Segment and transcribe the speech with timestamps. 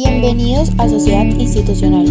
[0.00, 2.06] Bienvenidos a Sociedad Institucional.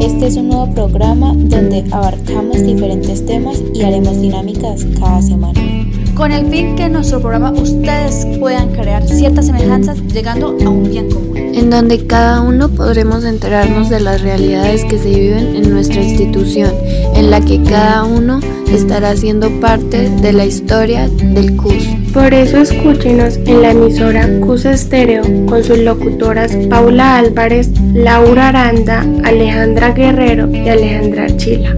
[0.00, 5.81] Este es un nuevo programa donde abarcamos diferentes temas y haremos dinámicas cada semana.
[6.14, 10.88] Con el fin que en nuestro programa ustedes puedan crear ciertas semejanzas llegando a un
[10.88, 11.36] bien común.
[11.36, 16.70] En donde cada uno podremos enterarnos de las realidades que se viven en nuestra institución,
[17.14, 21.86] en la que cada uno estará siendo parte de la historia del CUS.
[22.12, 29.06] Por eso escúchenos en la emisora CUS Estéreo con sus locutoras Paula Álvarez, Laura Aranda,
[29.24, 31.74] Alejandra Guerrero y Alejandra Archila.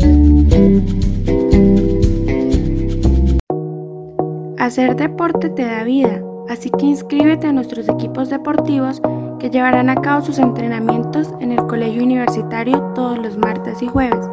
[4.65, 9.03] Hacer deporte te da vida, así que inscríbete a nuestros equipos deportivos
[9.39, 14.27] que llevarán a cabo sus entrenamientos en el colegio universitario todos los martes y jueves.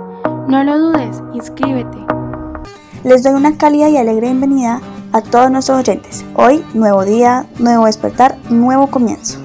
[0.48, 1.98] No lo dudes, inscríbete.
[3.04, 4.80] Les doy una cálida y alegre bienvenida
[5.12, 6.24] a todos nuestros oyentes.
[6.36, 9.38] Hoy, nuevo día, nuevo despertar, nuevo comienzo.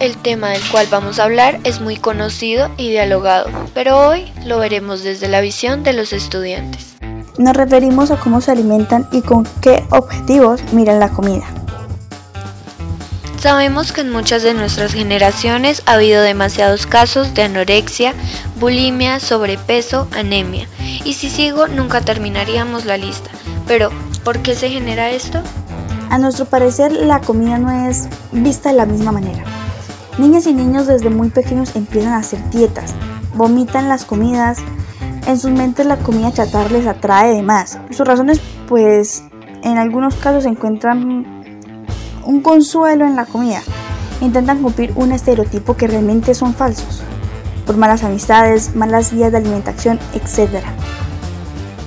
[0.00, 4.58] El tema del cual vamos a hablar es muy conocido y dialogado, pero hoy lo
[4.58, 6.95] veremos desde la visión de los estudiantes.
[7.38, 11.44] Nos referimos a cómo se alimentan y con qué objetivos miran la comida.
[13.38, 18.14] Sabemos que en muchas de nuestras generaciones ha habido demasiados casos de anorexia,
[18.58, 20.66] bulimia, sobrepeso, anemia.
[21.04, 23.30] Y si sigo, nunca terminaríamos la lista.
[23.66, 23.90] Pero,
[24.24, 25.42] ¿por qué se genera esto?
[26.08, 29.44] A nuestro parecer, la comida no es vista de la misma manera.
[30.18, 32.94] Niñas y niños desde muy pequeños empiezan a hacer dietas,
[33.34, 34.58] vomitan las comidas,
[35.26, 37.78] en sus mentes la comida chatarra les atrae de más.
[37.90, 39.24] Sus razones, pues,
[39.62, 41.44] en algunos casos encuentran
[42.24, 43.62] un consuelo en la comida.
[44.20, 47.02] Intentan cumplir un estereotipo que realmente son falsos,
[47.66, 50.62] por malas amistades, malas guías de alimentación, etc.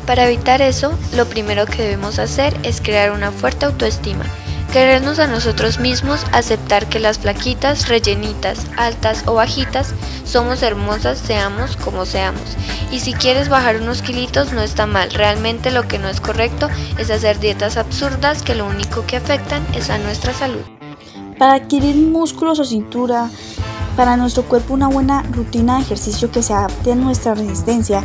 [0.06, 4.26] Para evitar eso, lo primero que debemos hacer es crear una fuerte autoestima,
[4.70, 9.94] querernos a nosotros mismos, aceptar que las flaquitas, rellenitas, altas o bajitas
[10.24, 12.56] somos hermosas, seamos como seamos.
[12.92, 16.70] Y si quieres bajar unos kilitos no está mal, realmente lo que no es correcto
[16.98, 20.64] es hacer dietas absurdas que lo único que afectan es a nuestra salud.
[21.38, 23.30] Para adquirir músculos o cintura,
[24.00, 28.02] para nuestro cuerpo una buena rutina de ejercicio que se adapte a nuestra resistencia,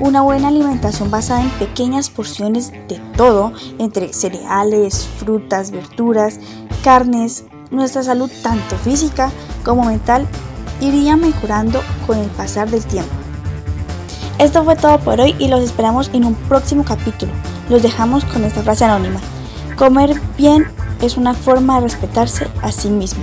[0.00, 6.40] una buena alimentación basada en pequeñas porciones de todo, entre cereales, frutas, verduras,
[6.82, 9.30] carnes, nuestra salud tanto física
[9.64, 10.26] como mental
[10.80, 13.14] iría mejorando con el pasar del tiempo.
[14.40, 17.30] Esto fue todo por hoy y los esperamos en un próximo capítulo.
[17.68, 19.20] Los dejamos con esta frase anónima.
[19.76, 20.66] Comer bien
[21.00, 23.22] es una forma de respetarse a sí mismo.